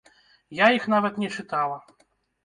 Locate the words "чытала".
1.35-1.77